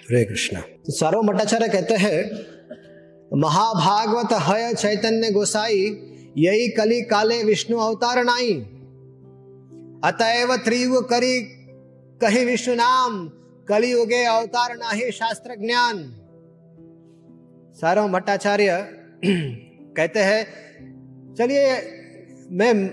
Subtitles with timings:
[0.00, 2.46] हरे कृष्णा। तो सर्व भट्टाचार्य कहते हैं,
[3.40, 6.06] महाभागवत हय चैतन्य गोसाई,
[6.38, 8.54] यही कली काले विष्णु अवतार नाई।
[10.04, 11.42] अतएव त्रियुग करी,
[12.22, 16.14] कही विष्णु नाम कली कलियुगे अवतार नाही शास्त्र ज्ञान।
[17.80, 18.88] सार्वम भट्टाचार्य
[19.96, 20.46] कहते हैं,
[21.34, 21.72] चलिए,
[22.50, 22.86] मैं,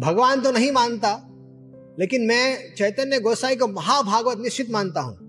[0.00, 1.28] भगवान तो नहीं मानता,
[1.98, 5.23] लेकिन मैं चैतन्य गोसाई को महाभागवत निश्चित मानता हूँ।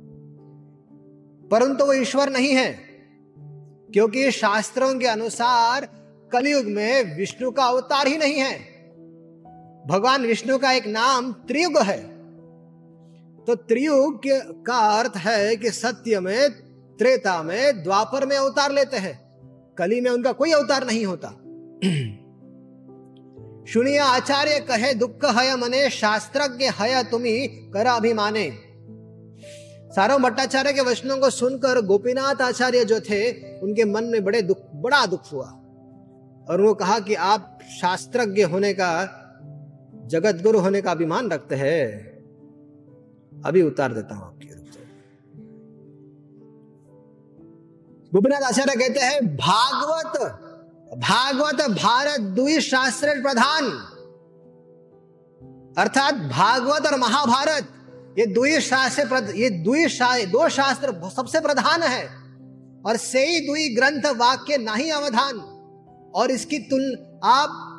[1.52, 2.80] परंतु वो ईश्वर नहीं है,
[3.94, 5.90] क्योंकि शास्त्रों के अनुसार
[6.31, 8.76] कलयुग में विष्णु का अवतार ही नहीं है।
[9.88, 11.98] भगवान विष्णु का एक नाम त्रियुग है।
[13.45, 14.22] तो त्रियुग
[14.66, 16.52] का अर्थ है कि सत्य में,
[16.98, 19.25] त्रेता में, द्वापर में अवतार लेते हैं।
[19.77, 21.27] कली में उनका कोई अवतार नहीं होता।
[23.73, 28.64] सुनिए आचार्य कहे, दुख हय मने शास्त्रज्ञ हय तुम्ही कर अभिमाने।
[29.95, 34.58] सारो भट्टाचार्य के वचनों को सुनकर गोपीनाथ आचार्य जो थे, उनके मन में बड़े दुख,
[34.75, 35.45] बड़ा दुख हुआ।
[36.50, 38.89] और वो कहा कि आप शास्त्रज्ञ होने का
[40.06, 41.86] जगत गुरु होने का अभिमान रखते हैं।
[43.45, 44.47] अभी उतार देता हूँ आपकी
[48.14, 50.41] गोपीनाथ आचार्य कहते हैं, भागवत
[50.97, 53.66] भागवत भारत दुई शास्त्र प्रधान।
[55.78, 57.67] अर्थात भागवत और महाभारत
[58.19, 59.85] ये दुई शास्त्र ये दुई
[60.25, 62.05] दो शास्त्र सबसे प्रधान है।
[62.85, 65.39] और से ही दुई ग्रंथ वाक्य नहीं अवधान।
[66.16, 67.72] और इसकी तुल आप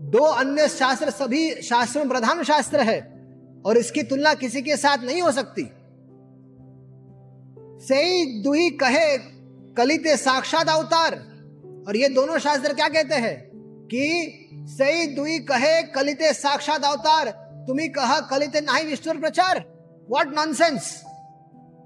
[0.00, 3.14] दो अन्य शास्त्र सभी शास्त्रों प्रधान शास्त्र है।
[3.66, 5.62] और इसकी तुलना किसी के साथ नहीं हो सकती।
[7.86, 9.18] से दुही कहे,
[9.74, 11.14] कलित साक्षात अवतार।
[11.88, 13.50] और ये दोनों शास्त्र क्या कहते हैं?
[13.84, 19.58] कि सही दुई कहे, कलिते साक्षात अवतार। तुम्ही कहा कलिते नहीं विष्णु प्रचार?
[20.10, 21.04] व्हाट नॉनसेंस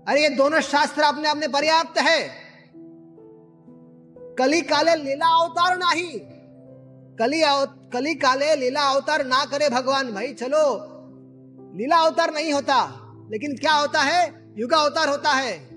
[0.08, 2.28] अरे ये दोनों शास्त्र अपने अपने पर्याप्त है।
[4.38, 6.20] कली काले लीला अवतार नहीं।
[7.16, 7.42] कली
[7.92, 10.64] कली काले लीला अवतार ना करे भगवान। भाई, चलो।
[11.76, 12.78] लीला अवतार नहीं होता,
[13.30, 14.52] लेकिन क्या होता है?
[14.58, 15.68] युगा अवतार होता है।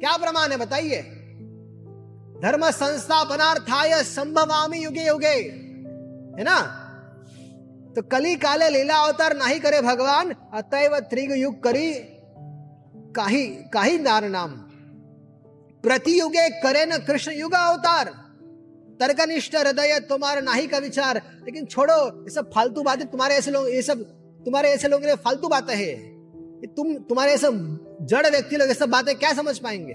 [0.00, 1.02] क्या प्रमाण है, बताइए।
[2.42, 5.36] धर्म संस्थापनार्थाय संभवामी युगे युगे।
[6.38, 6.79] है ना?
[7.96, 11.94] तो कली काले लीला अवतार नहीं करे भगवान, अतएव त्रिग युग करी
[13.16, 14.50] काही काही नार नाम
[15.82, 18.08] प्रतियुगे करे न कृष्ण युग अवतार।
[19.00, 23.68] तर्कनिष्ठ हृदय तुम्हारा नाही का विचार। लेकिन छोड़ो, ये सब फालतू बातें तुम्हारे ऐसे लोग,
[23.70, 24.02] ये सब
[24.44, 25.94] तुम्हारे ऐसे लोग फालतू बातें है।
[26.66, 27.46] तुम, तुम्हारे ऐसे
[28.06, 29.94] जड़ व्यक्ति लोग, ये सब बातें क्या समझ पाएँगे?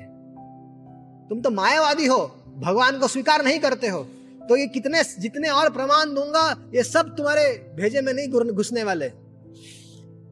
[1.29, 2.19] तुम तो मायावादी हो,
[2.57, 4.07] भगवान को स्वीकार नहीं करते हो।
[4.49, 9.11] तो ये कितने, जितने और प्रमाण दूँगा, ये सब तुम्हारे भेजे में नहीं घुसने वाले।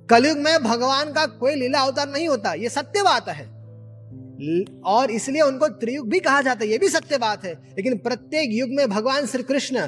[0.10, 3.64] कलयुग में भगवान का कोई लीला अवतार नहीं होता, ये सत्य बात है।
[4.86, 8.50] और इसलिए उनको त्रियुग भी कहा जाता है, ये भी सत्य बात है। लेकिन प्रत्येक
[8.52, 9.88] युग में भगवान श्री कृष्ण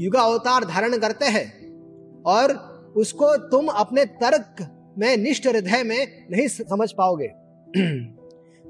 [0.00, 1.58] युगा अवतार धारण करते हैं,
[2.22, 2.52] और
[2.96, 4.56] उसको तुम अपने तर्क
[4.98, 7.28] में, निष्ठ हृदय में नहीं समझ पाओगे।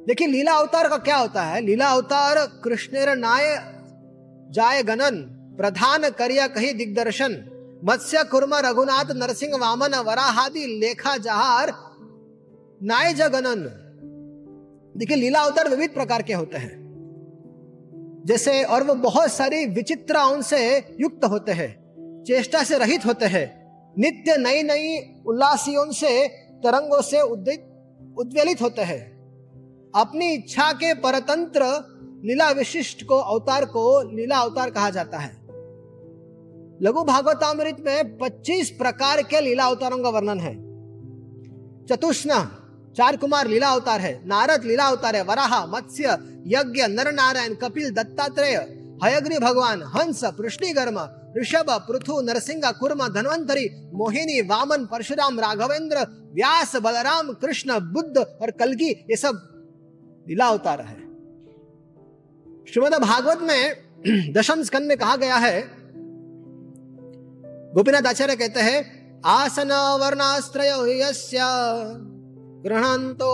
[0.06, 1.60] देखिए, लीला अवतार का क्या होता है?
[1.60, 3.77] लीला अवतार कृष्ण नाय
[4.50, 5.16] जाय गणन,
[5.58, 7.32] प्रधान करिया कही दिग्दर्शन,
[7.84, 11.72] मत्स्य कुर्म रघुनाथ नरसिंह वामन वराहादि लेखा जहार,
[12.82, 13.84] नाय जगनन
[14.96, 20.78] देखिए, लीला अवतार विविध प्रकार के होते हैं। जैसे, और वो बहुत सारी विचित्राओं से
[21.00, 21.70] युक्त होते हैं,
[22.26, 23.46] चेष्टा से रहित होते हैं,
[23.98, 26.28] नित्य नई नई उल्लासियों से,
[26.64, 29.02] तरंगों से उद्वेलित होते हैं।
[29.94, 31.60] अपनी इच्छा के परतंत्र
[32.24, 35.48] लीला विशिष्ट को, अवतार को लीला अवतार कहा जाता है।
[36.82, 40.54] लघु भागवतामृत में 25 प्रकार के लीला अवतारों का वर्णन है।
[41.86, 42.30] चतुष्ण
[42.96, 47.90] चार कुमार लीला अवतार है, नारद लीला अवतार है, वराह, मत्स्य, यज्ञ नर नारायण कपिल,
[47.90, 48.56] दत्तात्रेय,
[49.04, 55.96] हयग्री भगवान, हंस पृष्णिगर्म ऋषभ, पृथु, नरसिंह, कुर्म, धनवंतरी, मोहिनी, वामन, परशुराम, राघवेंद्र,
[56.34, 59.40] व्यास, बलराम, कृष्ण, बुद्ध और कलगी, ये सब
[60.28, 61.07] लीला अवतार है।
[62.68, 65.60] श्रीमद भागवत में दशम स्कंद में कहा गया है,
[67.74, 68.80] गोपीनाथ आचार्य कहते हैं,
[69.24, 69.70] आसन
[70.00, 70.72] वर्णास्त्रय
[72.64, 73.30] गृहंतो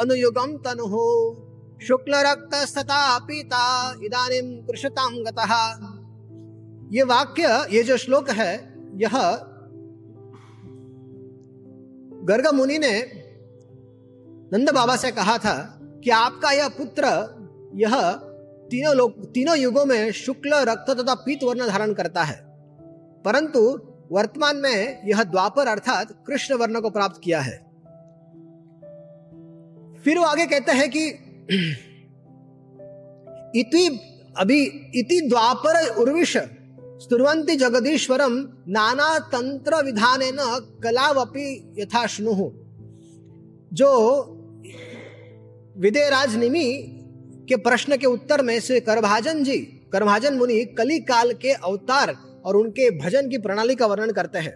[0.00, 0.86] अनुयुगम तनु,
[1.86, 3.64] शुक्ल रक्त सता पीता
[4.04, 5.14] इदानीम कृषताम
[6.92, 8.52] ये वाक्य, ये जो श्लोक है,
[8.96, 9.16] यह
[12.24, 12.92] गर्ग मुनि ने
[14.52, 15.56] नंद बाबा से कहा था
[16.04, 17.14] कि आपका यह पुत्र,
[17.74, 17.96] यह
[18.70, 22.52] तीनों लोग, तीनों युगों में शुक्ल, रक्त तथा पीत वर्ण धारण करता है।
[23.24, 23.80] परंतु
[24.12, 27.72] वर्तमान में यह द्वापर अर्थात कृष्ण वर्ण को प्राप्त किया है।
[30.04, 31.06] फिर वो आगे कहते हैं कि
[33.60, 34.00] इति,
[34.38, 36.36] अभी इति द्वापर उर्विश
[37.02, 42.50] स्तुवंती जगदीश्वरम नाना तंत्र विधान न कलावपी यथाश्नु।
[43.72, 43.88] जो
[45.76, 46.98] विदयराज निमि
[47.48, 49.58] के प्रश्न के उत्तर में से करभाजन जी,
[49.92, 54.52] करभाजन मुनि कली काल के अवतार और उनके भजन की प्रणाली का वर्णन करते हैं।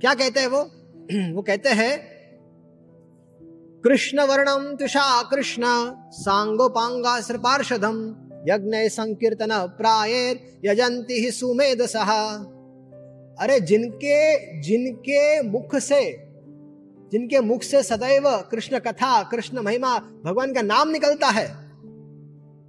[0.00, 0.62] क्या कहते हैं वो?
[1.36, 2.12] वो कहते हैं,
[3.84, 5.62] कृष्ण वर्णम तुषा कृष्ण,
[6.12, 8.16] सांगोपांगा पार्षदम
[8.48, 12.34] यज्ञ संकीर्तन प्रायर यजंती ही सुमेध सहा
[13.40, 14.16] अरे जिनके
[14.60, 16.12] जिनके मुख से,
[17.12, 21.61] जिनके मुख से सदैव कृष्ण कथा, कृष्ण महिमा, भगवान का नाम निकलता है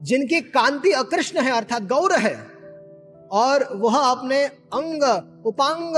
[0.04, 2.36] जिनकी कांति अकृष्ण है, अर्थात गौर है,
[3.32, 5.04] और वह अपने अंग,
[5.46, 5.96] उपांग,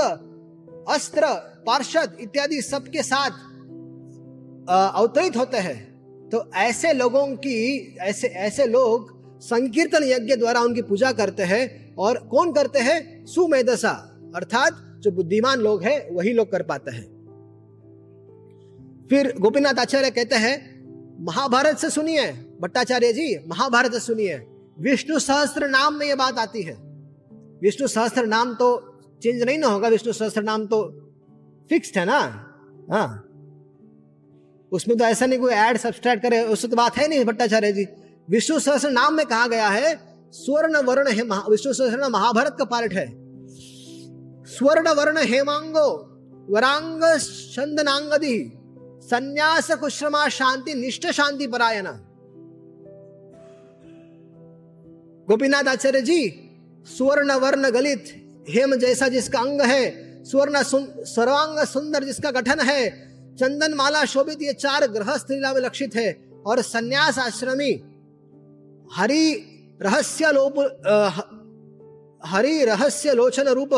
[0.88, 1.26] अस्त्र,
[1.66, 3.30] पार्षद इत्यादि सबके साथ
[4.70, 11.12] अवतरित होते हैं। तो ऐसे लोगों की, ऐसे ऐसे लोग संकीर्तन यज्ञ द्वारा उनकी पूजा
[11.12, 13.26] करते हैं, और कौन करते हैं?
[13.26, 13.90] सुमेधसा,
[14.34, 17.04] अर्थात जो बुद्धिमान लोग हैं, वही लोग कर पाते हैं।
[19.10, 20.56] फिर गोपीनाथ आचार्य कहते हैं,
[21.24, 24.36] महाभारत से सुनिए भट्टाचार्य जी, महाभारत सुनिए।
[24.80, 26.74] विष्णु सहस्त्र नाम में यह बात आती है।
[27.62, 28.68] विष्णु सहस्त्र नाम तो
[29.22, 30.82] चेंज नहीं ना होगा, विष्णु सहस्त्र नाम तो
[31.70, 32.18] फिक्स्ड है ना?
[32.90, 33.22] हाँ।
[34.72, 37.86] उसमें तो ऐसा नहीं कोई ऐड सब्सट्रैक्ट करे, उससे तो बात है नहीं भट्टाचार्य जी।
[38.30, 39.94] विष्णु सहस्त्र नाम में कहा गया है,
[40.32, 43.06] स्वर्ण वर्ण है विष्णु सहस्र महाभारत का पार्ट है।
[44.46, 45.88] स्वर्ण वर्ण हेमांगो,
[46.50, 47.02] वरांग
[47.52, 48.52] चंदनांगदी
[49.02, 51.86] संन्यास कुश्रमा शांति, निष्ठ शांति परायण।
[55.28, 56.20] गोपीनाथ आचार्य जी,
[56.86, 58.04] स्वर्ण वर्ण गलित,
[58.48, 59.84] हेम जैसा जिसका अंग है,
[60.24, 62.90] स्वर्ण सर्वांग सुंदर जिसका गठन है,
[63.36, 66.12] चंदन माला शोभित ये चार ग्रह लीला में लक्षित है,
[66.46, 67.70] और संन्यास आश्रमी,
[68.94, 69.24] हरि
[69.82, 70.58] रहस्य लोप
[72.24, 73.74] हरि रहस्य लोचन रूप,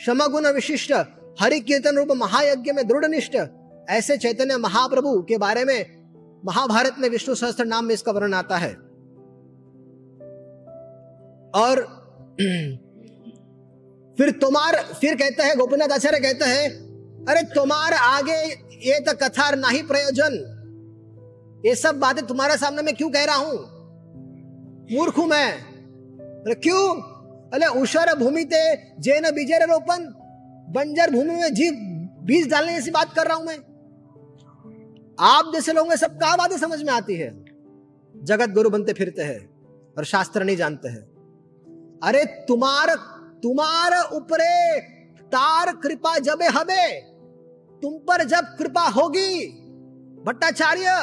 [0.00, 0.92] शमगुण विशिष्ट,
[1.40, 3.36] हरि कीर्तन रूप महायज्ञ में दृढ़ निष्ठ
[3.90, 8.56] ऐसे चैतन्य महाप्रभु के बारे में महाभारत में विष्णु सहस्त्र नाम में इसका वर्णन आता
[8.56, 8.89] है।
[11.54, 11.82] और
[14.18, 16.68] फिर तुम्हार फिर कहते हैं, गोपीनाथ आचार्य कहते हैं,
[17.28, 18.40] अरे तुम्हार आगे
[18.80, 20.34] ये तो कथार ही प्रयोजन।
[21.66, 23.56] ये सब बातें तुम्हारे सामने मैं क्यों कह रहा हूँ?
[24.92, 25.52] मूर्ख हूँ मैं।
[26.42, 26.84] अरे क्यों?
[27.52, 28.62] अरे उषर भूमि ते
[29.00, 30.04] जैन बीजे रोपन
[30.68, 31.74] बंजर भूमि में जीव,
[32.26, 33.58] बीज डालने जैसी बात कर रहा हूँ मैं।
[35.18, 37.30] आप जैसे लोगों सब कहा बातें समझ में आती है?
[38.14, 39.40] जगत गुरु बनते फिरते हैं
[39.98, 41.19] और शास्त्र नहीं जानते हैं।
[42.02, 42.94] अरे तुम्हार
[43.42, 44.80] तुम्हार ऊपरे
[45.32, 46.86] तार कृपा जबे हबे,
[47.82, 49.46] तुम पर जब कृपा होगी।
[50.26, 50.94] भट्टाचार्य,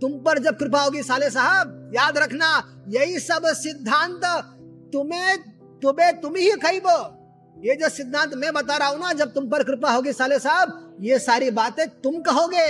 [0.00, 2.48] तुम पर जब कृपा होगी साले साहब, याद रखना,
[2.88, 4.24] यही सब सिद्धांत
[4.92, 5.36] तुम्हें
[5.82, 6.86] तुम्हें तुम ही खैब।
[7.56, 10.96] ये जो सिद्धांत मैं बता रहा हूँ ना, जब तुम पर कृपा होगी साले साहब,
[11.00, 12.68] ये सारी बातें तुम कहोगे।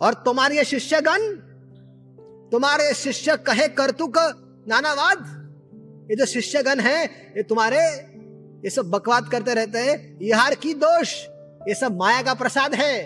[0.00, 1.28] और तुम्हारे शिष्यगण,
[2.52, 4.18] तुम्हारे शिष्य कहे करतुक
[4.68, 5.44] नानावाद
[6.10, 7.80] ये जो शिष्यगण है, ये तुम्हारे,
[8.64, 11.26] ये सब बकवाद करते रहते हैं, ये हार की दोष,
[11.68, 13.04] ये सब माया का प्रसाद है।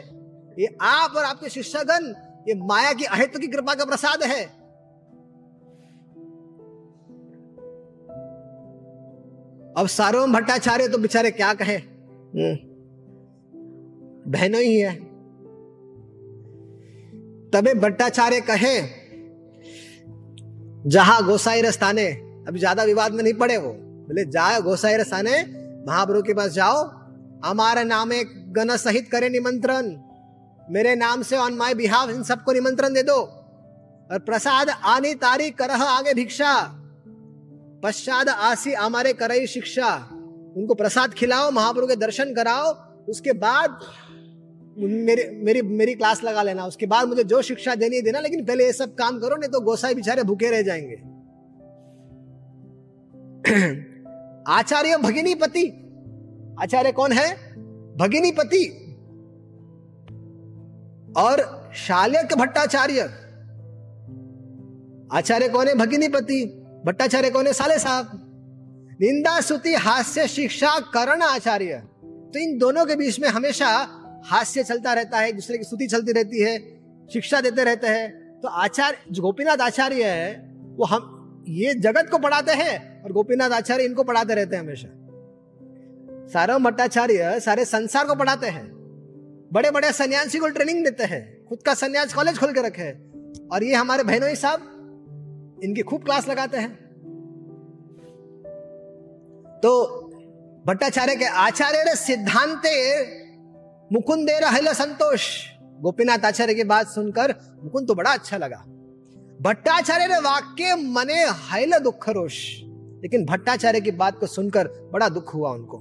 [0.59, 2.15] ये आप और आपके शिष्यगण,
[2.49, 4.45] ये माया की अहित की कृपा का प्रसाद है।
[9.79, 11.77] अब सार्वम भट्टाचार्य तो बेचारे क्या कहे?
[11.77, 12.59] हम्म।
[14.33, 14.95] बहनों ही है।
[17.51, 18.98] तबे भट्टाचार्य कहे
[20.87, 22.07] जहाँ गोसाई रस्ताने,
[22.49, 25.41] अभी ज़्यादा विवाद में नहीं पड़े वो। बोले, जाओ गोसाई रस्ताने,
[25.89, 26.85] महाप्रभु के पास जाओ।
[27.45, 29.95] हमारे नाम एक गण सहित करे निमंत्रण।
[30.71, 33.19] मेरे नाम से ऑन माई बिहाव इन सबको निमंत्रण दे दो।
[34.11, 36.55] और प्रसाद आनी तारी करह आगे भिक्षा।
[37.83, 39.89] पश्चात आसी हमारे करई शिक्षा।
[40.57, 42.73] उनको प्रसाद खिलाओ, महाप्रभु के दर्शन कराओ।
[43.09, 43.79] उसके बाद
[44.79, 48.45] मेरी मेरी मेरी क्लास लगा लेना। उसके बाद मुझे जो शिक्षा देनी है, देना। लेकिन
[48.45, 51.19] पहले ये सब काम करो, नहीं तो गोसाई बेचारे भूखे रह जाएँगे।
[54.49, 55.85] आचार्य भगिनी पति।
[56.63, 57.35] आचार्य कौन है?
[57.97, 58.85] भगिनी पति।
[61.17, 63.01] और शाल्यक भट्टाचार्य।
[65.13, 65.75] आचार्य कौन है?
[65.75, 66.45] भगिनी पति।
[66.87, 67.53] भट्टाचार्य कौन है?
[67.53, 68.25] साले साहब।
[69.01, 73.95] निंदा, सुति, हास्य, शिक्षा, करण आचार्य। तो इन दोनों के बीच में हमेशा
[74.27, 76.59] हास्य चलता रहता है दूसरे की स्तुति चलती रहती है,
[77.13, 82.19] शिक्षा देते रहते हैं। तो आचार्य, जो गोपीनाथ आचार्य है, वो हम, ये जगत को
[82.19, 84.89] पढ़ाते हैं और गोपीनाथ आचार्य इनको पढ़ाते रहते हैं हमेशा।
[86.33, 88.67] सारा भट्टाचार्य सारे संसार को पढ़ाते हैं।
[89.53, 92.91] बड़े बड़े सन्यासी को ट्रेनिंग देते हैं। खुद का सन्यास कॉलेज खोल के रखे
[93.49, 96.71] और ये हमारे बहनों साहब, इनकी खूब क्लास लगाते हैं।
[99.63, 99.71] तो
[100.67, 102.71] भट्टाचार्य के आचार्य सिद्धांते
[103.93, 105.47] मुकुंदे रहल संतोष।
[105.81, 108.65] गोपीनाथ आचार्य की बात सुनकर मुकुंद तो बड़ा अच्छा लगा।
[109.43, 112.59] भट्टाचार्य ने वाक्य, मने हैल दुख रोष।
[113.03, 115.79] लेकिन भट्टाचार्य की बात को सुनकर बड़ा दुख हुआ उनको।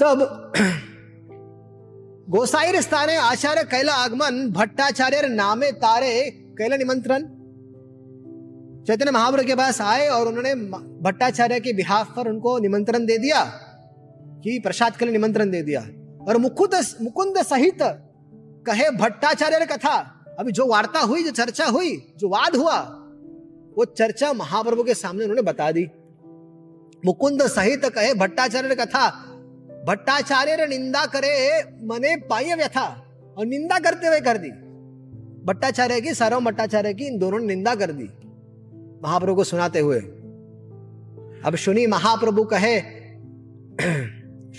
[0.00, 0.52] तब
[2.28, 7.22] गोसाई स्थाने आचार्य कैला आगमन भट्टाचार्य नामे तारे कैला निमंत्रण।
[8.84, 10.54] चैतन्य महाप्रभु के पास आए और उन्होंने
[11.02, 13.44] भट्टाचार्य के बिहाफ पर उनको निमंत्रण दे दिया।
[14.44, 15.80] कि प्रसाद के लिए निमंत्रण दे दिया।
[16.28, 17.78] और मुकुंद मुकुंद सहित
[18.66, 19.94] कहे भट्टाचार्य कथा,
[20.38, 22.78] अभी जो वार्ता हुई, जो चर्चा हुई, जो वाद हुआ,
[23.76, 25.86] वो चर्चा महाप्रभु के सामने उन्होंने बता दी।
[27.06, 29.08] मुकुंद सहित कहे भट्टाचार्य कथा,
[29.88, 32.86] भट्टाचार्य निंदा करे, मने पाई व्यथा,
[33.38, 34.50] और निंदा करते हुए कर दी।
[35.46, 38.08] भट्टाचार्य की सार्वम भट्टाचार्य की इन दोनों ने निंदा कर दी
[39.04, 40.00] महाप्रभु को सुनाते हुए।
[41.44, 42.76] अब सुनी महाप्रभु कहे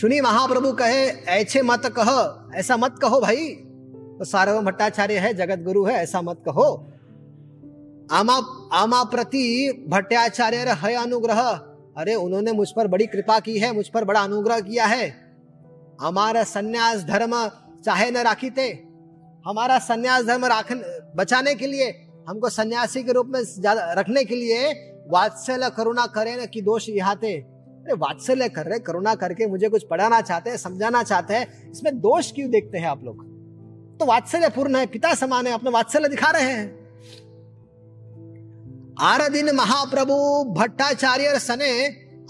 [0.02, 3.50] सुनी महाप्रभु कहे ऐसे मत कह, ऐसा मत कहो भाई।
[4.20, 6.88] तो सार्वम भट्टाचार्य है जगत गुरु है, ऐसा मत कहो।
[8.12, 8.34] आमा
[8.74, 11.42] आमा प्रति भट्टाचार्य है अनुग्रह।
[11.98, 15.36] अरे, उन्होंने मुझ पर बड़ी कृपा की है, मुझ पर बड़ा अनुग्रह किया है।
[16.02, 17.48] हमारा सन्यास धर्म
[17.86, 18.68] चाहे न राखी थे
[19.46, 20.74] हमारा सन्यास धर्म राख
[21.16, 23.42] बचाने के लिए, हमको सन्यासी के रूप में
[23.94, 24.72] रखने के लिए
[25.10, 27.16] वात्सल्य करुणा करे न कि दोष यहाँ
[27.84, 32.00] अरे वात्सल्य कर रहे, करुणा करके मुझे कुछ पढ़ाना चाहते हैं, समझाना चाहते हैं, इसमें
[32.00, 33.26] दोष क्यों देखते हैं आप लोग?
[34.00, 36.84] तो वात्सल्य पूर्ण है, पिता समान है अपने वात्सल्य दिखा रहे हैं।
[39.02, 40.16] आर दिन महाप्रभु,
[40.54, 41.74] भट्टाचार्य सने,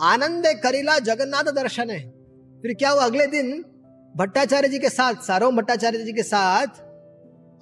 [0.01, 1.99] आनंद करीला जगन्नाथ दर्शन। है
[2.63, 3.63] फिर क्या हुआ अगले दिन?
[4.15, 6.67] भट्टाचार्य जी के साथ सार्वम भट्टाचार्य जी के साथ,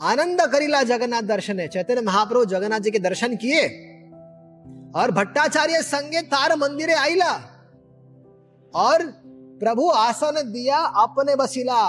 [0.01, 3.67] आनंद करीला जगन्नाथ दर्शन। है चैतन्य महाप्रभु जगन्नाथ जी के दर्शन किए,
[4.95, 7.50] और भट्टाचार्य संगे तार मंदिरे आईला।
[8.73, 9.05] और
[9.61, 11.83] प्रभु आसन दिया अपने बसीला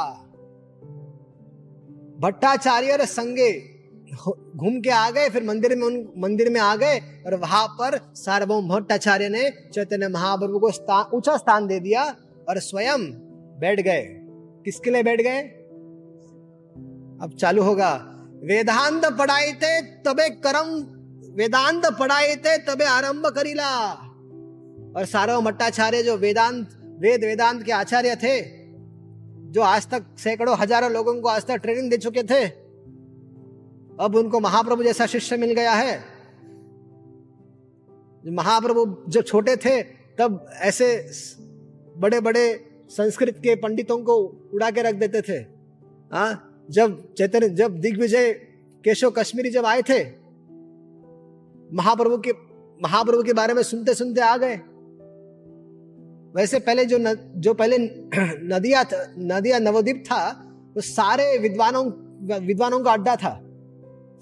[2.20, 3.52] भट्टाचार्य संगे
[4.12, 7.98] घूम के आ गए, फिर मंदिर में उन मंदिर में आ गए और वहाँ पर
[8.14, 12.04] सार्वभौम भट्टाचार्य ने चैतन्य महाप्रभु को स्थान ऊँचा स्थान दे दिया
[12.48, 13.10] और स्वयं
[13.60, 14.02] बैठ गए।
[14.64, 15.40] किसके लिए बैठ गए?
[17.22, 17.92] अब चालू होगा।
[18.44, 20.70] वेदांत पढ़ाई थे, तबे कर्म
[21.36, 23.68] वेदांत पढ़ाई थे, तबे आरंभ करीला।
[24.96, 26.68] और सारव मट्टाचार्य जो वेदांत,
[27.00, 28.40] वेद वेदांत के आचार्य थे,
[29.52, 32.44] जो आज तक सैकड़ों हज़ारों लोगों को आज तक ट्रेनिंग दे चुके थे,
[34.00, 36.12] अब उनको महाप्रभु जैसा शिष्य मिल गया है
[38.24, 39.82] महाप्रभु जब छोटे थे,
[40.18, 40.86] तब ऐसे
[41.96, 42.44] बड़े बड़े
[42.90, 44.16] संस्कृत के पंडितों को
[44.54, 45.38] उड़ा के रख देते थे
[46.12, 46.34] आ?
[46.70, 48.32] जब चैतन्य, जब दिग्विजय
[48.84, 50.02] केशव कश्मीरी जब आए थे,
[51.70, 52.32] महाप्रभु के
[52.80, 54.60] महाप्रभु के बारे में सुनते सुनते आ गए
[56.36, 57.78] वैसे पहले जो न, जो पहले
[58.42, 58.84] नदिया
[59.18, 60.30] नदिया नवद्वीप था
[60.74, 61.90] वो सारे विद्वानों
[62.46, 63.40] विद्वानों का अड्डा था।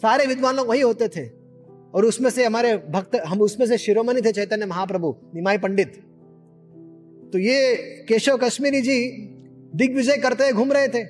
[0.02, 1.40] सारे विद्वान लोग वही होते थे।
[1.95, 5.95] और उसमें से हमारे भक्त हम उसमें से शिरोमणि थे चैतन्य महाप्रभु निमाई पंडित।
[7.33, 7.76] तो ये
[8.09, 9.11] केशव कश्मीरी जी
[9.75, 11.05] दिग्विजय करते हुए घूम रहे थे।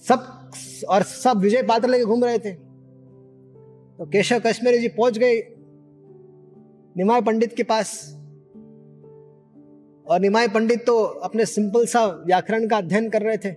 [0.00, 0.50] सब
[0.88, 2.52] और सब विजय पात्र लेके घूम रहे थे।
[3.98, 5.36] तो केशव कश्मीरी जी पहुँच गए।
[6.96, 8.17] निमाय पंडित के पास।
[10.10, 13.50] और निमाय पंडित तो अपने सिंपल सा व्याकरण का अध्ययन कर रहे थे।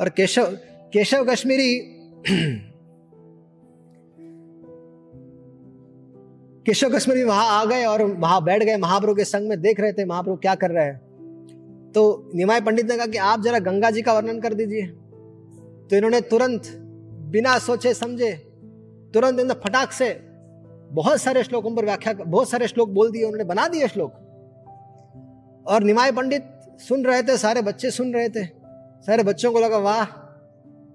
[0.00, 0.44] और केशव
[0.92, 1.92] केशव कश्मीरी
[6.66, 9.92] केशव कश्मीरी वहाँ आ गए और वहाँ बैठ गए, महाप्रभु के संग में देख रहे
[9.92, 11.06] थे, महाप्रभु क्या कर रहे हैं।
[11.94, 14.86] तो निमाय पंडित ने कहा कि आप जरा गंगा जी का वर्णन कर दीजिए।
[15.90, 16.62] तो इन्होंने तुरंत,
[17.32, 18.32] बिना सोचे समझे,
[19.14, 20.20] तुरंत फटाक से
[20.92, 24.14] बहुत सारे श्लोकों पर व्याख्या, बहुत सारे श्लोक बोल दिए, उन्होंने बना दिए श्लोक।
[25.68, 26.44] और निमाय पंडित
[26.78, 28.44] सुन रहे थे, सारे बच्चे सुन रहे थे।
[29.06, 30.04] सारे बच्चों को लगा, वाह,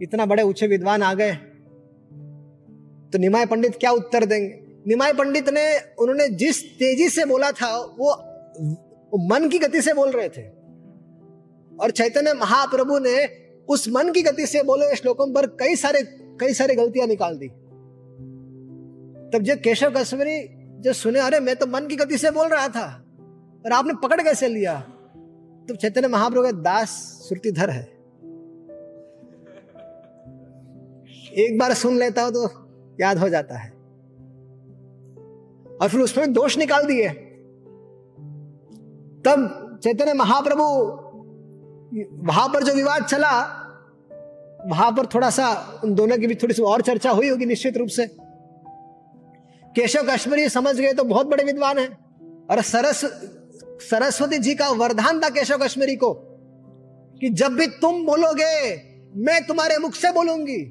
[0.01, 1.33] इतना बड़े ऊँचे विद्वान आ गए।
[3.11, 4.61] तो निमाय पंडित क्या उत्तर देंगे?
[4.87, 8.11] निमाय पंडित ने, उन्होंने जिस तेज़ी से बोला था, वो
[9.29, 10.41] मन की गति से बोल रहे थे।
[11.81, 13.25] और चैतन्य महाप्रभु ने
[13.69, 17.47] उस मन की गति से बोले श्लोकों पर कई सारे, कई सारी गलतियाँ निकाल दी।
[19.33, 20.47] तब जब केशव कश्मीरी
[20.81, 23.10] जब सुने, अरे, मैं तो मन की गति से बोल रहा था।
[23.65, 24.79] और आपने पकड़ कैसे लिया?
[25.69, 26.89] तो चैतन्य महाप्रभु का दास
[27.27, 27.83] श्रुतिधर है।
[31.33, 32.49] एक बार सुन लेता हो तो
[33.01, 33.69] याद हो जाता है।
[35.81, 37.09] और फिर उसमें दोष निकाल दिए।
[39.25, 40.63] तब चैतन्य महाप्रभु,
[42.27, 43.41] वहाँ पर जो विवाद चला,
[44.67, 47.77] वहाँ पर थोड़ा सा उन दोनों की भी थोड़ी सी और चर्चा हुई होगी निश्चित
[47.77, 48.07] रूप से।
[49.75, 52.01] केशव कश्मीरी समझ गए तो बहुत बड़े विद्वान हैं।
[52.51, 53.05] और सरस
[53.81, 56.13] सरस्वती जी का वरदान था केशव कश्मीरी को,
[57.21, 58.71] कि जब भी तुम बोलोगे,
[59.15, 60.61] मैं तुम्हारे मुख से बोलूँगी।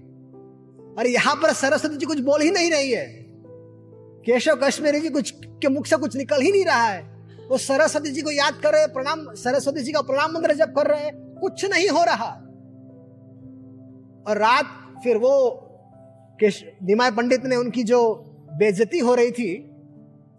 [0.98, 3.06] और यहाँ पर सरस्वती जी कुछ बोल ही नहीं रही है।
[4.26, 7.02] केशव कश्मीरी जी कुछ के मुख से कुछ निकल ही नहीं रहा है।
[7.48, 10.86] वो सरस्वती जी को याद कर रहे प्रणाम, सरस्वती जी का प्रणाम मंत्र जब कर
[10.86, 12.30] रहे हैं, कुछ नहीं हो रहा।
[14.26, 15.66] और रात फिर वो
[16.38, 18.00] निमाय पंडित ने उनकी जो
[18.52, 19.50] बेजती हो रही थी,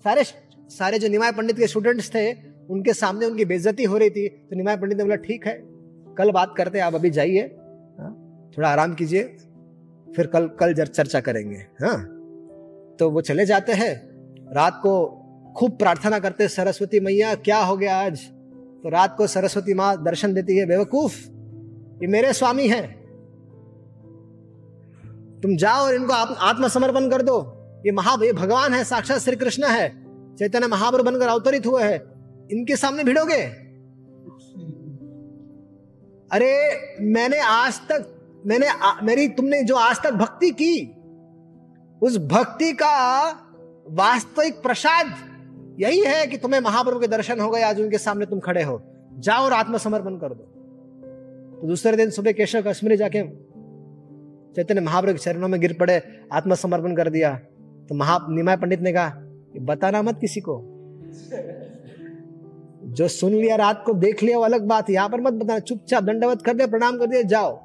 [0.03, 0.23] सारे
[0.69, 2.31] सारे जो निमाय पंडित के स्टूडेंट्स थे
[2.71, 5.53] उनके सामने उनकी बेइज्जती हो रही थी तो निमाय पंडित ने बोला ठीक है
[6.17, 7.41] कल बात करते हैं आप अभी जाइए
[7.99, 9.23] हाँ, थोड़ा आराम कीजिए
[10.15, 11.97] फिर कल कल चर्चा करेंगे हाँ।
[12.99, 14.11] तो वो चले जाते हैं
[14.53, 15.17] रात को
[15.57, 18.19] खूब प्रार्थना करते सरस्वती मैया क्या हो गया आज?
[18.83, 21.15] तो रात को सरस्वती माँ दर्शन देती है बेवकूफ़
[22.01, 23.01] ये मेरे स्वामी हैं।
[25.41, 27.37] तुम जाओ और इनको आत्मसमर्पण कर दो।
[27.85, 29.89] ये महा ये भगवान है साक्षात श्री कृष्ण है
[30.35, 32.10] चैतन्य महाप्रभु बनकर अवतरित हुए हैं।
[32.51, 33.43] इनके सामने भिड़ोगे?
[36.31, 36.51] अरे
[37.01, 40.95] मैंने आज तक मैंने आ, मेरी तुमने जो आज तक भक्ति की
[42.01, 43.29] उस भक्ति का
[43.87, 45.13] वास्तविक प्रसाद
[45.79, 48.81] यही है कि तुम्हें महाप्रभु के दर्शन हो गए आज उनके सामने तुम खड़े हो।
[49.19, 50.43] जाओ और आत्मसमर्पण कर दो।
[51.61, 53.23] तो दूसरे दिन सुबह केशव कश्मीर जाके
[54.53, 56.01] चैतन्य महाप्रभु के चरणों में गिर पड़े
[56.33, 57.33] आत्मसमर्पण कर दिया।
[57.89, 59.11] तो महा निमाय पंडित ने कहा
[59.61, 60.57] बताना मत किसी को।
[62.91, 65.59] जो सुन लिया, रात को देख लिया, वो अलग बात है। यहाँ पर मत बताना,
[65.59, 67.57] चुपचाप दंडवत कर दे, प्रणाम कर दिया जाओ।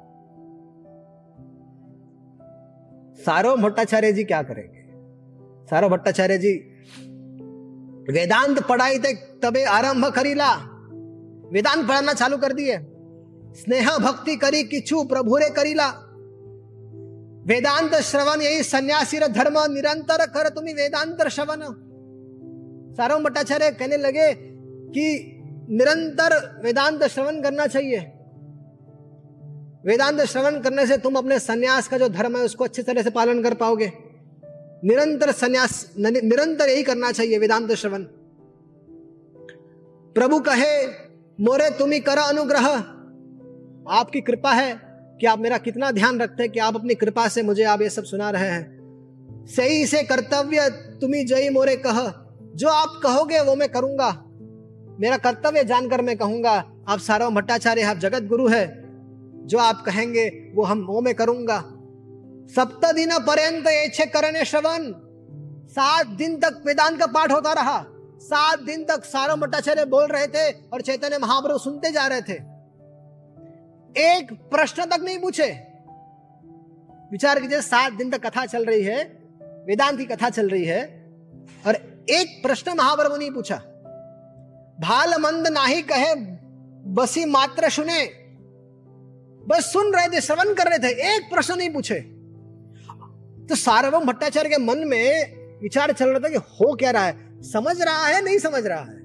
[3.17, 4.85] सारो भट्टाचार्य जी क्या करेंगे?
[5.67, 6.53] सारो भट्टाचार्य जी,
[8.11, 10.53] वेदांत पढ़ाई थे तबे आरंभ करीला।
[11.51, 12.77] वेदांत पढ़ाना चालू कर दिए।
[13.53, 15.87] स्नेह भक्ति करी किचु प्रभु रे करीला।
[17.47, 21.61] वेदांत श्रवण, यही सन्यासी धर्म निरंतर कर, तुम्हें वेदांत श्रवण।
[22.95, 24.46] सारो भट्टाचार्य कहने लगे
[24.87, 25.33] कि
[25.69, 27.97] निरंतर वेदांत श्रवण करना चाहिए।
[29.85, 33.09] वेदांत श्रवण करने से तुम अपने सन्यास का जो धर्म है, उसको अच्छी तरह से
[33.09, 33.91] पालन कर पाओगे।
[34.83, 38.03] निरंतर सन्यास निरंतर यही करना चाहिए वेदांत श्रवण।
[40.15, 40.87] प्रभु कहे,
[41.43, 42.67] मोरे तुम्ही कर अनुग्रह।
[43.89, 44.81] आपकी कृपा है
[45.21, 47.89] कि आप मेरा कितना ध्यान रखते हैं कि आप अपनी कृपा से मुझे आप ये
[47.89, 48.77] सब सुना रहे हैं।
[49.45, 50.69] सही से कर्तव्य
[51.01, 52.13] तुम्ही जय मोरे कह।
[52.55, 54.23] जो आप कहोगे, वो मैं करूँगा।
[54.99, 58.83] मेरा कर्तव्य जानकर मैं कहूँगा, आप सारा भट्टाचार्य, आप जगत गुरु है।
[59.47, 61.59] जो आप कहेंगे, वो हम वो मैं करूँगा।
[62.55, 64.93] सप्त दिन पर्यंत ऐसे करने श्रवण।
[65.67, 67.85] सात दिन तक वेदांत का पाठ होता रहा।
[68.19, 72.33] सात दिन तक सारा भट्टाचार्य बोल रहे थे और चैतन्य महाप्रभु सुनते जा रहे थे।
[73.95, 75.59] एक प्रश्न तक नहीं पूछे।
[77.11, 79.03] विचार कीजिए, सात दिन तक कथा चल रही है,
[79.67, 81.11] वेदांत की कथा चल रही है,
[81.67, 81.75] और
[82.09, 83.61] एक प्रश्न महाप्रभु नहीं पूछा।
[84.81, 86.13] भाल मंद नाही कहे,
[86.93, 88.03] बसी मात्र सुने।
[89.47, 91.99] बस सुन रहे थे, श्रवण कर रहे थे, एक प्रश्न नहीं पूछे।
[93.49, 97.41] तो सार्वभौम भट्टाचार्य के मन में विचार चल रहा था कि हो क्या रहा है?
[97.43, 98.97] समझ रहा है, नहीं समझ रहा है?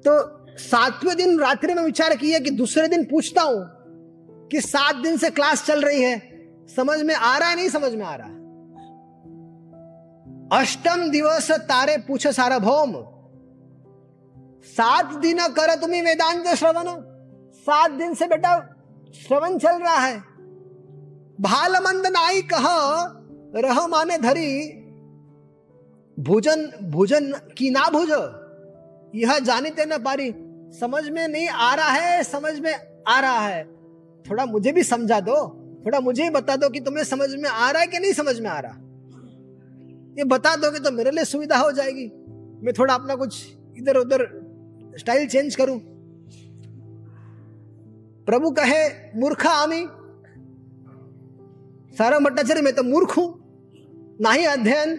[0.00, 3.64] तो सातवें दिन रात्रि में विचार किया कि दूसरे दिन पूछता हूँ
[4.48, 6.18] कि सात दिन से क्लास चल रही है,
[6.76, 8.39] समझ में आ रहा है, नहीं समझ में आ रहा है?
[10.52, 12.92] अष्टम दिवस तारे पूछ सार्वभौम
[14.64, 16.84] सात दिन कर तुम्हें वेदांत श्रवण।
[17.54, 18.76] सात दिन से बेटा
[19.14, 20.18] श्रवण चल रहा है।
[21.40, 22.66] भाल मंद नाई कह,
[23.60, 24.72] रह माने धरी।
[26.22, 28.10] भोजन भोजन की ना भुज।
[29.14, 30.34] यह जानते न पारी।
[30.80, 33.64] समझ में नहीं आ रहा है, समझ में आ रहा है।
[34.30, 35.36] थोड़ा मुझे भी समझा दो।
[35.86, 38.40] थोड़ा मुझे ही बता दो कि तुम्हें समझ में आ रहा है कि नहीं समझ
[38.40, 38.89] में आ रहा।
[40.20, 42.06] ये बता दोगे तो मेरे लिए सुविधा हो जाएगी।
[42.64, 43.36] मैं थोड़ा अपना कुछ
[43.78, 44.24] इधर उधर
[44.98, 45.78] स्टाइल चेंज करूँ।
[48.26, 48.82] प्रभु कहे,
[49.20, 49.86] मूर्खा आमी,
[51.98, 53.28] सारा भट्टाचार्य मैं तो मूर्ख हूँ,
[54.20, 54.90] ना ही अध्ययन,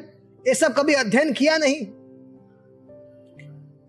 [0.46, 1.86] ये सब कभी अध्ययन किया नहीं।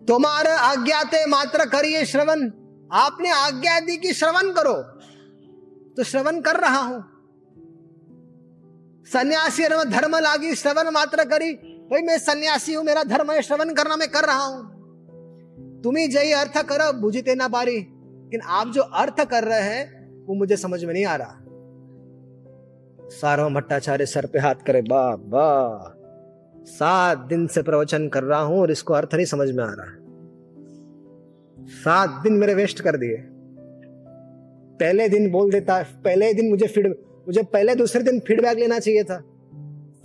[0.01, 2.49] तुम्हारा आज्ञाते मात्र करिए श्रवण,
[2.91, 4.75] आपने आज्ञा दी कि श्रवण करो।
[5.97, 7.03] तो श्रवण कर रहा हूँ।
[9.07, 11.53] सन्यासी धर्म लागी, श्रवण मात्र करी।
[11.91, 16.31] भाई, मैं सन्यासी हूँ, मेरा धर्म है, श्रवण करना मैं कर रहा हूँ। तुम्हें जय
[16.31, 20.83] अर्थ करो बुझते ना पारी लेकिन आप जो अर्थ कर रहे हैं, वो मुझे समझ
[20.83, 21.39] में नहीं आ रहा।
[23.09, 25.95] सारो भट्टाचार्य सर पे हाथ करे बा बा
[26.67, 29.91] सात दिन से प्रवचन कर रहा हूँ और इसको अर्थ नहीं समझ में आ रहा।
[31.67, 33.17] सात दिन मेरे वेस्ट कर दिए।
[34.79, 36.87] पहले दिन बोल देता, पहले दिन मुझे फ़ीड
[37.27, 39.17] मुझे पहले दूसरे दिन फीडबैक लेना चाहिए था।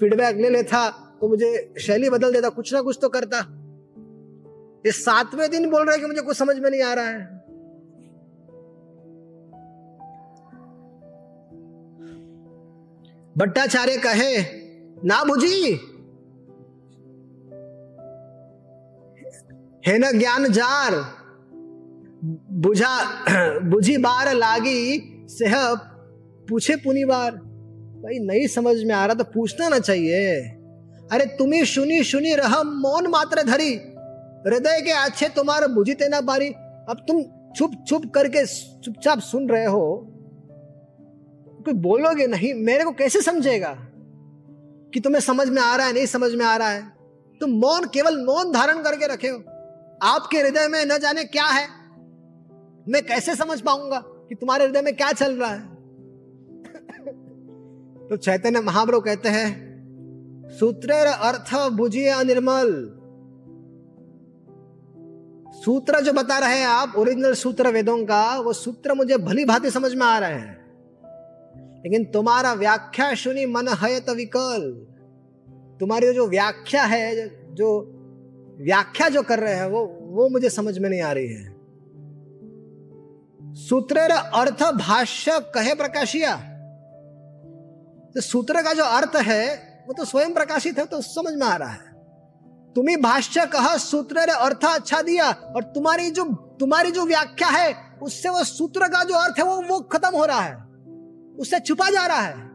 [0.00, 3.38] फीडबैक ले लेता तो मुझे शैली बदल देता, कुछ ना कुछ तो करता।
[4.86, 7.38] ये सातवें दिन बोल रहे कि मुझे कुछ समझ में नहीं आ रहा है।
[13.38, 14.42] भट्टाचार्य कहे,
[15.04, 15.72] ना बुझी?
[19.86, 20.94] है न ज्ञान जार,
[22.52, 23.04] बुझा,
[23.58, 24.98] बुझी बार लागी
[25.30, 25.54] सेह
[26.48, 30.36] पूछे पुनी बार, भाई, नहीं समझ में आ रहा तो पूछना ना चाहिए।
[31.12, 33.74] अरे तुम्हें सुनी सुनी रह, मौन मात्र धरी।
[34.46, 36.48] हृदय के अच्छे तुम्हारे बुझी तेना बारी
[36.88, 37.22] अब तुम
[37.56, 38.46] चुप चुप करके
[38.80, 40.14] चुपचाप सुन रहे हो।
[41.64, 43.76] कोई बोलोगे नहीं, मेरे को कैसे समझेगा
[44.94, 46.82] कि तुम्हें समझ में आ रहा है, नहीं समझ में आ रहा है?
[47.40, 49.38] तुम मौन, केवल मौन धारण करके रखे हो।
[50.02, 51.68] आपके हृदय में न जाने क्या है?
[52.88, 55.67] मैं कैसे समझ पाऊँगा कि तुम्हारे हृदय में क्या चल रहा है?
[58.10, 59.68] तो चैतन्य महाप्रभु कहते हैं
[60.50, 62.70] सूत्र अर्थ बुझिए अनिर्मल।
[65.52, 69.70] सूत्र जो बता रहे हैं आप ओरिजिनल सूत्र वेदों का, वो सूत्र मुझे भली भांति
[69.70, 70.58] समझ में आ रहे हैं।
[71.84, 74.86] लेकिन तुम्हारा व्याख्या सुनी मन है तो विकल।
[75.80, 77.80] तुम्हारी जो व्याख्या है, जो
[78.60, 81.56] व्याख्या जो कर रहे हैं, वो वो मुझे समझ में नहीं आ रही है।
[83.54, 86.47] सूत्र अर्थ भाष्य कहे प्रकाशिया?
[88.14, 89.44] तो सूत्र का जो अर्थ है,
[89.88, 91.86] वो तो स्वयं प्रकाशित है तो समझ में आ रहा है।
[92.76, 96.24] तुम्हें भाष्य कहा, सूत्र ने अर्थ अच्छा दिया और तुम्हारी जो
[96.60, 100.24] तुम्हारी जो व्याख्या है, उससे वो सूत्र का जो अर्थ है, वो वो खत्म हो
[100.24, 100.54] रहा है।
[101.38, 102.46] उससे छुपा जा रहा है।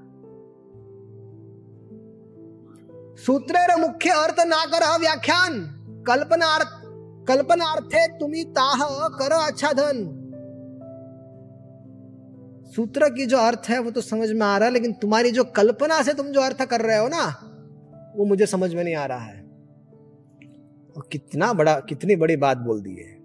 [3.18, 5.60] सूत्र मुख्य अर्थ ना कर व्याख्यान,
[6.08, 6.82] कल्पनार्थ,
[7.28, 10.04] कल्पनार्थे तुम्ही ताह कर अच्छा धन
[12.76, 15.44] सूत्र की जो अर्थ है वो तो समझ में आ रहा है, लेकिन तुम्हारी जो
[15.44, 17.50] कल्पना से तुम जो अर्थ कर रहे हो ना,
[18.16, 19.44] वो मुझे समझ में नहीं आ रहा है।
[20.98, 23.24] और कितना बड़ा, कितनी बड़ी बात बोल दी है।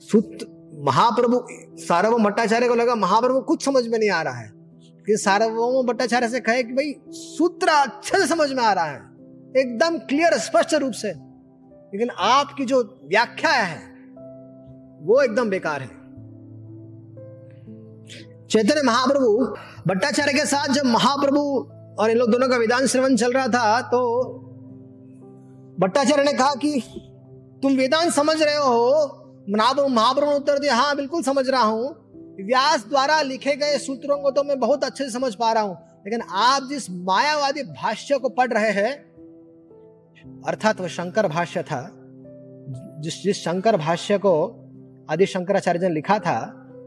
[0.00, 1.46] सूत्र महाप्रभु,
[1.84, 6.28] सार्वभौम भट्टाचार्य को लगा, महाप्रभु कुछ समझ में नहीं आ रहा है। लेकिन सार्वभौम भट्टाचार्य
[6.28, 9.00] से कहे कि भाई, सूत्र अच्छे से समझ में आ रहा है,
[9.56, 13.76] एकदम क्लियर स्पष्ट रूप से। लेकिन आपकी जो व्याख्या है,
[15.02, 15.95] वो एकदम बेकार है।
[18.50, 19.28] चैतन्य महाप्रभु,
[19.88, 21.40] भट्टाचार्य के साथ जब महाप्रभु
[22.00, 24.00] और इन लोग दोनों का वेदांत श्रवण चल रहा था तो
[25.80, 26.80] भट्टाचार्य ने कहा कि
[27.62, 29.22] तुम वेदांत समझ रहे हो?
[29.48, 31.88] महाप्रभु ने उत्तर दिया हाँ बिल्कुल समझ रहा हूँ।
[32.40, 35.76] व्यास द्वारा लिखे गए सूत्रों को तो मैं बहुत अच्छे से समझ पा रहा हूँ,
[36.04, 38.92] लेकिन आप जिस मायावादी भाष्य को पढ़ रहे हैं,
[40.42, 41.88] अर्थात वह शंकर भाष्य था,
[43.00, 44.34] जिस जिस शंकर भाष्य को
[45.10, 46.38] आदि शंकराचार्य ने लिखा था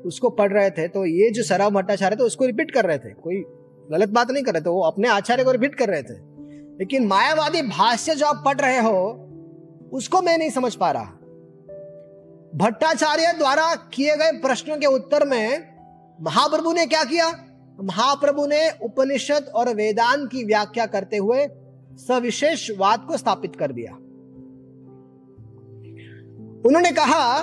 [0.05, 3.13] उसको पढ़ रहे थे तो ये जो सराव भट्टाचार्य थे, उसको रिपीट कर रहे थे।
[3.13, 3.43] कोई
[3.91, 6.13] गलत बात नहीं कर रहे थे, वो अपने आचार्य को रिपीट कर रहे थे।
[6.79, 9.25] लेकिन मायावादी भाष्य जो आप पढ़ रहे हो,
[9.93, 11.11] उसको मैं नहीं समझ पा रहा।
[12.55, 15.61] भट्टाचार्य द्वारा किए गए प्रश्नों के उत्तर में
[16.21, 17.29] महाप्रभु ने क्या किया?
[17.83, 21.47] महाप्रभु ने उपनिषद और वेदांत की व्याख्या करते हुए
[21.93, 23.93] सविशेष वाद को स्थापित कर दिया।
[26.65, 27.41] उन्होंने कहा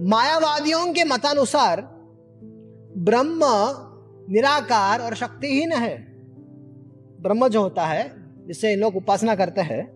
[0.00, 1.80] मायावादियों के मतानुसार
[2.96, 3.40] ब्रह्म
[4.32, 5.98] निराकार और शक्तिहीन है।
[7.20, 8.12] ब्रह्म जो होता है
[8.46, 9.86] जिससे लोग उपासना करते हैं,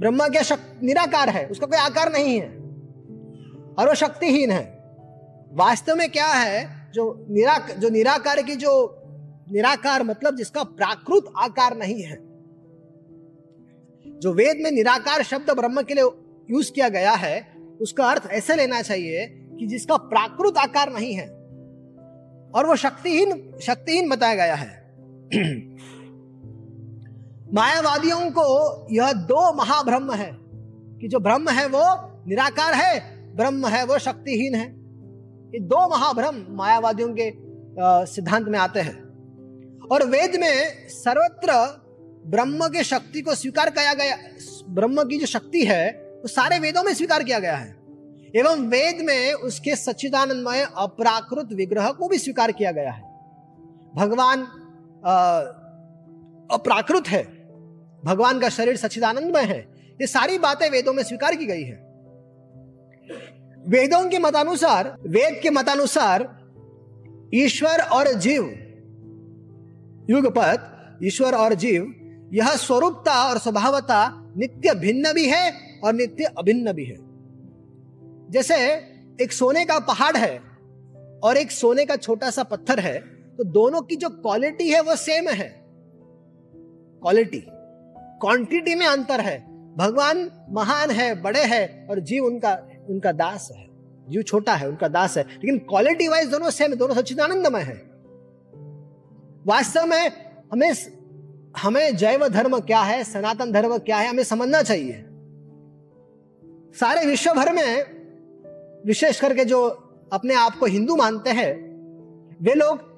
[0.00, 2.48] ब्रह्म क्या शक्ति निराकार है, उसका कोई आकार नहीं है,
[3.78, 4.62] और वो शक्तिहीन है।
[5.52, 8.96] वास्तव में क्या है, जो निरा जो निराकार की जो,
[9.52, 12.16] निराकार मतलब जिसका प्राकृत आकार नहीं है।
[14.20, 16.04] जो वेद में निराकार शब्द ब्रह्म के लिए
[16.50, 17.49] यूज़ किया गया है
[17.80, 19.26] उसका अर्थ ऐसे लेना चाहिए
[19.58, 21.28] कि जिसका प्राकृत आकार नहीं है
[22.54, 24.80] और वो शक्तिहीन शक्तिहीन बताया गया है।
[27.54, 30.36] मायावादियों को यह दो महाब्रह्म है
[31.00, 31.82] कि जो ब्रह्म है वो
[32.26, 33.00] निराकार है,
[33.36, 34.66] ब्रह्म है वो शक्तिहीन है।
[35.54, 37.32] ये दो महाब्रह्म मायावादियों के
[38.06, 39.10] सिद्धांत में आते हैं।
[39.92, 41.52] और वेद में सर्वत्र
[42.26, 44.16] ब्रह्म के शक्ति को स्वीकार किया गया,
[44.68, 47.76] ब्रह्म की जो शक्ति है वो सारे वेदों में स्वीकार किया गया है।
[48.36, 53.02] एवं वेद में उसके सच्चिदानंदमय अपराकृत विग्रह को भी स्वीकार किया गया है।
[53.96, 54.42] भगवान
[56.50, 57.22] अपराकृत है।
[58.04, 59.58] भगवान का शरीर सच्चिदानंदमय है।
[60.00, 61.90] ये सारी बातें वेदों में स्वीकार की गई है।
[63.66, 66.28] वेदों के मतानुसार, वेद के मतानुसार
[67.34, 68.44] ईश्वर और जीव,
[70.10, 71.94] युगपत, ईश्वर और जीव,
[72.32, 76.96] यह स्वरूपता और स्वभावता नित्य भिन्न भी है और नित्य अभिन्न भी है।
[78.30, 78.56] जैसे
[79.22, 80.38] एक सोने का पहाड़ है
[81.24, 82.98] और एक सोने का छोटा सा पत्थर है
[83.36, 85.48] तो दोनों की जो क्वालिटी है वो सेम है।
[87.02, 87.44] क्वालिटी
[88.20, 89.38] क्वांटिटी में अंतर है।
[89.76, 92.52] भगवान महान है, बड़े हैं और जीव उनका
[92.88, 93.66] उनका दास है।
[94.08, 97.90] जीव छोटा है, उनका दास है। लेकिन क्वालिटी वाइज दोनों सेम दोनों सच्चिदानंदमय है।
[99.46, 100.10] वास्तव में
[100.52, 100.72] हमें
[101.56, 105.04] हमें जैव धर्म क्या है, सनातन धर्म क्या है, हमें समझना चाहिए।
[106.74, 107.84] सारे विश्व भर में
[108.86, 109.66] विशेष करके जो
[110.12, 111.52] अपने आप को हिंदू मानते हैं,
[112.42, 112.88] वे लोग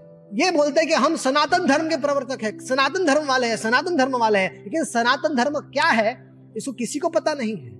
[0.40, 3.96] ये बोलते हैं कि हम सनातन धर्म के प्रवर्तक हैं। सनातन धर्म वाले हैं, सनातन
[3.96, 7.70] धर्म वाले हैं। लेकिन सनातन धर्म क्या है, इसको किसी को पता नहीं है।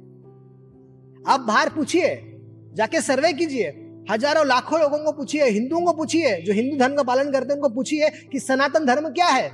[1.29, 2.39] आप बाहर पूछिए,
[2.75, 3.69] जाके सर्वे कीजिए।
[4.11, 7.61] हज़ारों, लाखों लोगों को पूछिए, हिंदुओं को पूछिए, जो हिंदू धर्म का पालन करते हैं,
[7.61, 9.49] उनको पूछिए कि सनातन धर्म क्या है।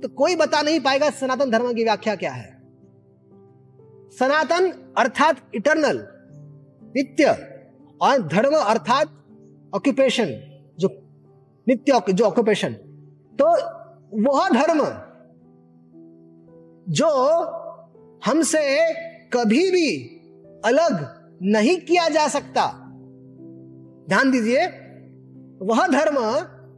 [0.00, 2.51] तो कोई बता नहीं पाएगा सनातन धर्म की व्याख्या क्या है।
[4.18, 5.98] सनातन अर्थात इटर्नल
[6.96, 7.24] नित्य,
[8.00, 9.08] और धर्म अर्थात
[9.72, 10.32] ऑक्यूपेशन
[10.78, 10.88] जो
[11.66, 12.72] नित्य जो ऑक्यूपेशन
[13.38, 13.46] तो
[14.22, 14.80] वह धर्म,
[16.86, 17.08] जो
[18.22, 18.62] हमसे
[19.32, 19.88] कभी भी
[20.64, 21.00] अलग
[21.42, 22.66] नहीं किया जा सकता।
[24.08, 24.66] ध्यान दीजिए,
[25.62, 26.16] वह धर्म,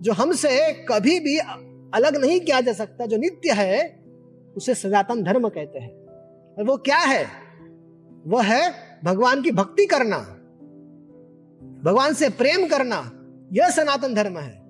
[0.03, 0.51] जो हमसे
[0.85, 3.83] कभी भी अलग नहीं किया जा सकता, जो नित्य है,
[4.57, 6.04] उसे सनातन धर्म कहते हैं।
[6.59, 7.27] वो क्या है?
[8.27, 8.73] वह है
[9.05, 10.19] भगवान की भक्ति करना,
[11.85, 12.99] भगवान से प्रेम करना,
[13.53, 14.63] यह सनातन धर्म है।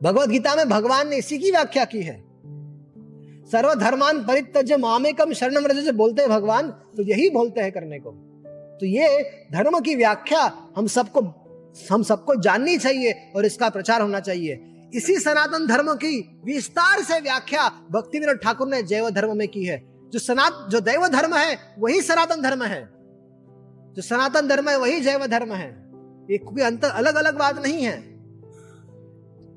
[0.00, 2.16] भगवत गीता में भगवान ने इसी की व्याख्या की है।
[3.52, 8.10] सर्वधर्मान परित्यज मामेकम शरणम रज से बोलते हैं भगवान तो यही बोलते हैं करने को।
[8.80, 10.40] तो ये धर्म की व्याख्या
[10.76, 11.20] हम सबको
[11.90, 14.54] हम सबको जाननी चाहिए और इसका प्रचार होना चाहिए।
[14.94, 19.64] इसी सनातन धर्म की विस्तार से व्याख्या भक्ति विनोद ठाकुर ने जैव धर्म में की
[19.64, 22.88] है। जो सनात जो दैव धर्म है, वही सनातन धर्म है।
[23.92, 25.68] जो सनातन धर्म है, वही जैव धर्म है।
[26.30, 28.00] ये कोई अंतर अलग अलग बात नहीं है।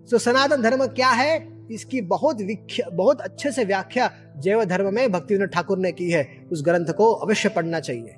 [0.06, 2.38] तो सनातन धर्म क्या है, इसकी बहुत
[2.94, 6.86] बहुत अच्छे से व्याख्या जैव धर्म में भक्ति विनोद ठाकुर ने की है। उस ग्रंथ
[6.86, 8.16] को अवश्य पढ़ना चाहिए।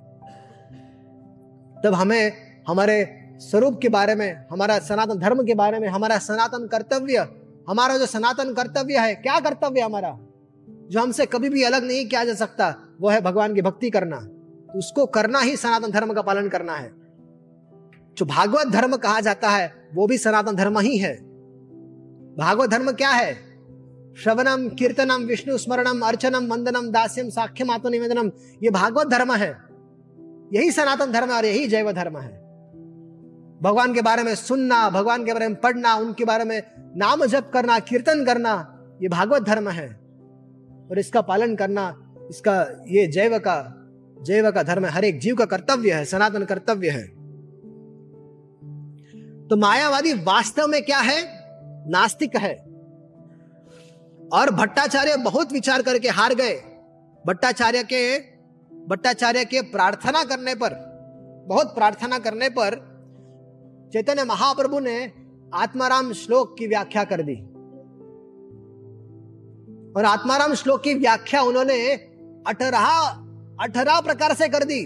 [1.84, 2.32] तब हमें,
[2.68, 7.28] हमारे स्वरूप के बारे में, हमारा सनातन धर्म के बारे में, हमारा सनातन कर्तव्य,
[7.70, 10.20] हमारा जो सनातन कर्तव्य है, क्या कर्तव्य हमारा?
[10.70, 14.16] जो हमसे कभी भी अलग नहीं किया जा सकता, वो है भगवान की भक्ति करना।
[14.20, 16.92] तो उसको करना ही सनातन धर्म का पालन करना है।
[18.18, 21.16] जो भागवत धर्म कहा जाता है, वो भी सनातन धर्म ही है।
[22.38, 23.34] भागवत धर्म क्या है?
[24.24, 28.32] श्रवणम, कीर्तनम, विष्णु स्मरणम, अर्चनम, वंदनम, दास्यम साक्ष्यम आत्मनिवेदनम,
[28.64, 29.58] ये भागवत धर्म है।
[30.54, 32.47] यही सनातन धर्म है और यही जैव धर्म है।
[33.62, 36.64] भगवान के बारे में सुनना, भगवान के बारे में पढ़ना, उनके बारे में
[36.98, 40.00] नाम जप करना, कीर्तन करना, ये भागवत धर्म है।
[40.92, 43.74] और इसका पालन करना, इसका ये जैव का
[44.22, 47.08] जैव का धर्म हर एक जीव का कर्तव्य है, सनातन कर्तव्य है।
[49.48, 51.24] तो मायावादी वास्तव में क्या है?
[51.90, 52.54] नास्तिक है।
[54.34, 56.62] और भट्टाचार्य बहुत विचार करके हार गए।
[57.28, 58.20] भट्टाचार्य के
[58.88, 60.70] भट्टाचार्य के प्रार्थना करने पर,
[61.48, 62.97] बहुत प्रार्थना करने पर
[63.94, 65.12] चैतन्य महाप्रभु ने
[65.54, 67.36] आत्माराम श्लोक की व्याख्या कर दी।
[69.98, 71.94] और आत्माराम श्लोक की व्याख्या उन्होंने
[72.48, 72.88] अठारह
[73.64, 74.84] अठारह प्रकार से कर दी।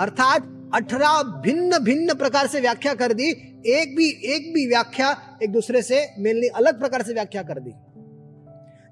[0.00, 3.30] अर्थात अठारह भिन्न भिन्न प्रकार से व्याख्या कर दी।
[3.66, 7.70] एक भी एक भी व्याख्या एक दूसरे से मेनली अलग प्रकार से व्याख्या कर दी।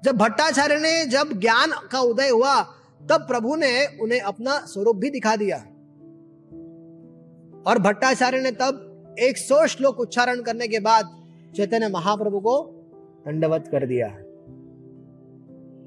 [0.03, 2.61] जब भट्टाचार्य ने जब ज्ञान का उदय हुआ,
[3.09, 5.65] तब प्रभु ने उन्हें अपना स्वरूप भी दिखा दिया।
[7.67, 11.23] और भट्टाचार्य ने तब एक सौ श्लोक उच्चारण करने के बाद
[11.55, 12.63] चैतन्य महाप्रभु को
[13.25, 14.07] दंडवत कर दिया।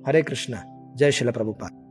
[0.06, 0.62] हरे कृष्णा,
[0.96, 1.85] जय शिल प्रभुपाद।